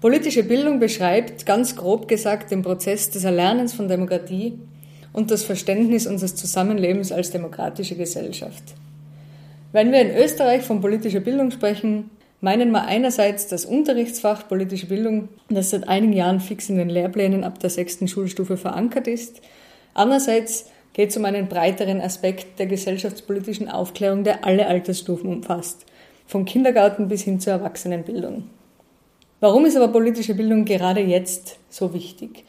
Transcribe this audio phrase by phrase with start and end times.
[0.00, 4.58] Politische Bildung beschreibt, ganz grob gesagt, den Prozess des Erlernens von Demokratie
[5.14, 8.62] und das Verständnis unseres Zusammenlebens als demokratische Gesellschaft.
[9.72, 12.10] Wenn wir in Österreich von politischer Bildung sprechen,
[12.42, 17.42] meinen wir einerseits das Unterrichtsfach politische Bildung, das seit einigen Jahren fix in den Lehrplänen
[17.42, 19.40] ab der sechsten Schulstufe verankert ist.
[19.94, 25.86] Andererseits geht es um einen breiteren Aspekt der gesellschaftspolitischen Aufklärung, der alle Altersstufen umfasst,
[26.26, 28.44] vom Kindergarten bis hin zur Erwachsenenbildung.
[29.38, 32.44] Warum ist aber politische Bildung gerade jetzt so wichtig?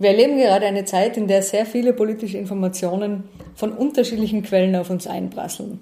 [0.00, 3.24] Wir erleben gerade eine Zeit, in der sehr viele politische Informationen
[3.54, 5.78] von unterschiedlichen Quellen auf uns einprasseln.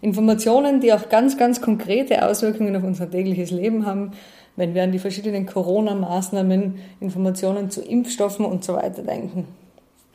[0.00, 4.12] Informationen, die auch ganz, ganz konkrete Auswirkungen auf unser tägliches Leben haben,
[4.56, 9.46] wenn wir an die verschiedenen Corona-Maßnahmen, Informationen zu Impfstoffen und so weiter denken.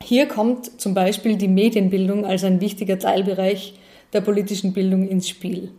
[0.02, 3.74] Hier kommt zum Beispiel die Medienbildung als ein wichtiger Teilbereich
[4.12, 5.70] der politischen Bildung ins Spiel.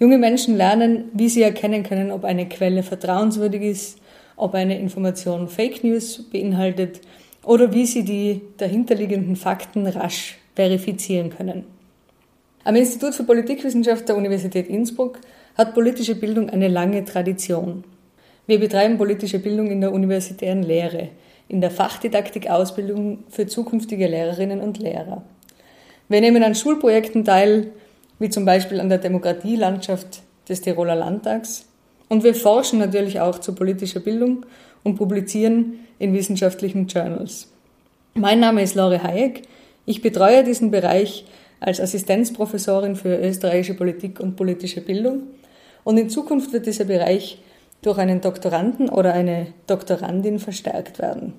[0.00, 3.98] Junge Menschen lernen, wie sie erkennen können, ob eine Quelle vertrauenswürdig ist,
[4.34, 7.02] ob eine Information Fake News beinhaltet
[7.44, 11.64] oder wie sie die dahinterliegenden Fakten rasch verifizieren können.
[12.64, 15.18] Am Institut für Politikwissenschaft der Universität Innsbruck
[15.54, 17.84] hat politische Bildung eine lange Tradition.
[18.46, 21.08] Wir betreiben politische Bildung in der universitären Lehre,
[21.46, 25.24] in der Fachdidaktik-Ausbildung für zukünftige Lehrerinnen und Lehrer.
[26.08, 27.72] Wir nehmen an Schulprojekten teil,
[28.20, 31.66] wie zum Beispiel an der Demokratielandschaft des Tiroler Landtags.
[32.08, 34.46] Und wir forschen natürlich auch zu politischer Bildung
[34.84, 37.48] und publizieren in wissenschaftlichen Journals.
[38.14, 39.42] Mein Name ist Lore Hayek.
[39.86, 41.24] Ich betreue diesen Bereich
[41.60, 45.22] als Assistenzprofessorin für österreichische Politik und politische Bildung.
[45.84, 47.40] Und in Zukunft wird dieser Bereich
[47.82, 51.34] durch einen Doktoranden oder eine Doktorandin verstärkt werden.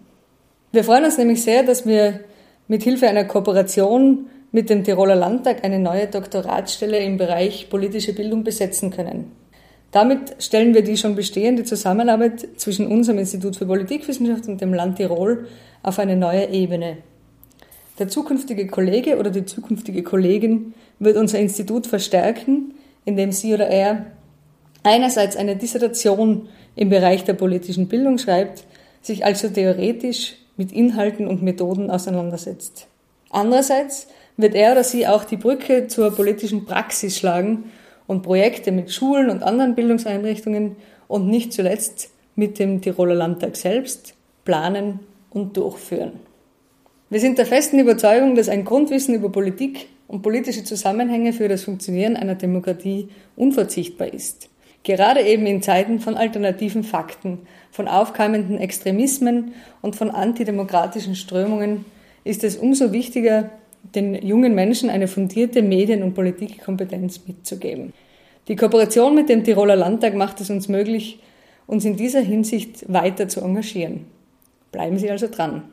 [0.72, 2.22] Wir freuen uns nämlich sehr, dass wir
[2.68, 8.44] mit Hilfe einer Kooperation mit dem Tiroler Landtag eine neue Doktoratsstelle im Bereich politische Bildung
[8.44, 9.32] besetzen können.
[9.92, 14.98] Damit stellen wir die schon bestehende Zusammenarbeit zwischen unserem Institut für Politikwissenschaft und dem Land
[14.98, 15.48] Tirol
[15.84, 16.98] auf eine neue Ebene.
[18.00, 22.74] Der zukünftige Kollege oder die zukünftige Kollegin wird unser Institut verstärken,
[23.04, 24.06] indem sie oder er
[24.84, 28.64] einerseits eine Dissertation im Bereich der politischen Bildung schreibt,
[29.02, 32.88] sich also theoretisch mit Inhalten und Methoden auseinandersetzt.
[33.32, 37.72] Andererseits wird er oder sie auch die Brücke zur politischen Praxis schlagen
[38.08, 40.76] und Projekte mit Schulen und anderen Bildungseinrichtungen
[41.08, 44.14] und nicht zuletzt mit dem Tiroler Landtag selbst
[44.46, 45.00] planen
[45.30, 46.14] und durchführen.
[47.10, 51.64] Wir sind der festen Überzeugung, dass ein Grundwissen über Politik und politische Zusammenhänge für das
[51.64, 54.50] Funktionieren einer Demokratie unverzichtbar ist.
[54.84, 57.40] Gerade eben in Zeiten von alternativen Fakten,
[57.72, 61.86] von aufkeimenden Extremismen und von antidemokratischen Strömungen
[62.24, 63.50] ist es umso wichtiger,
[63.96, 67.94] den jungen Menschen eine fundierte Medien- und Politikkompetenz mitzugeben.
[68.48, 71.20] Die Kooperation mit dem Tiroler Landtag macht es uns möglich,
[71.68, 74.06] uns in dieser Hinsicht weiter zu engagieren.
[74.72, 75.64] Bleiben Sie also dran.